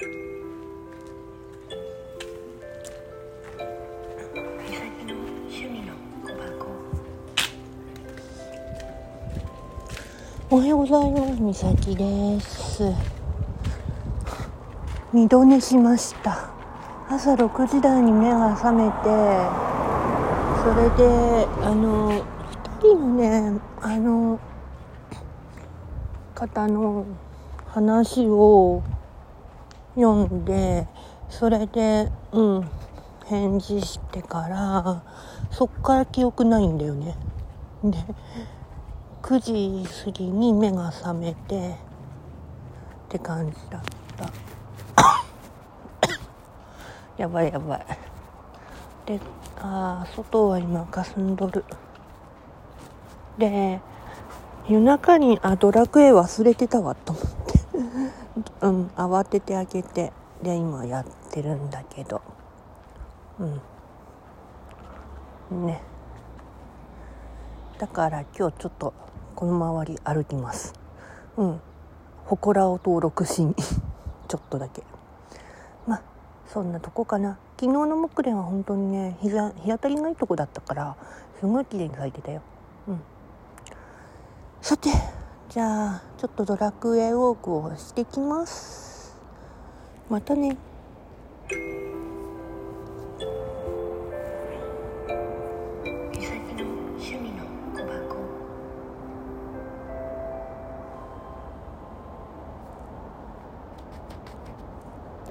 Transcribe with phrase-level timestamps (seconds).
[0.00, 0.14] 美咲
[5.06, 5.14] の
[5.48, 6.70] 趣味の小箱
[10.50, 11.42] おはようございます。
[11.42, 12.84] みさきです。
[15.12, 16.48] 二度寝しました。
[17.10, 18.94] 朝6時台に目が覚めて、
[20.62, 24.38] それで、あの、二人のね、あの、
[26.36, 27.04] 方の
[27.66, 28.84] 話を
[30.00, 30.86] 読んで、
[31.28, 32.70] それで、うん、
[33.26, 35.02] 返事してから、
[35.50, 37.16] そっから記憶ないんだよね。
[37.82, 37.98] で、
[39.22, 43.82] 9時過ぎに目が覚めてって感じだっ
[44.16, 44.32] た。
[47.18, 47.86] やばいやばい。
[49.06, 49.20] で
[49.60, 51.64] あー外は今霞んどる
[53.38, 53.80] で
[54.68, 57.37] 夜中にあドラクエ忘れてたわと思って。
[58.60, 60.12] うん慌てて開けて。
[60.42, 62.22] で今やってるんだけど。
[65.50, 65.66] うん。
[65.66, 65.82] ね。
[67.78, 68.94] だから今日ちょっと
[69.34, 70.74] この周り歩きます。
[71.36, 71.60] うん。
[72.26, 73.54] 祠を登録しに。
[74.28, 74.84] ちょっとだけ。
[75.86, 76.02] まあ
[76.46, 77.38] そんなとこかな。
[77.58, 80.96] 昨日の木蓮は本当にね日が日当たりがいいとこだったから
[81.40, 82.42] すごい綺麗に咲いてたよ。
[82.86, 83.00] うん。
[84.60, 84.90] さて
[85.50, 89.16] じゃあちょっとドラクエウォークをしてきます。
[90.10, 90.58] またね。